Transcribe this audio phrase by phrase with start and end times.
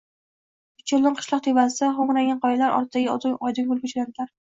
[0.83, 4.39] Uchovlon qishloq tepasida xoʼmraygan qoyalar ortidagi Oydinkoʼlga joʼnadilar.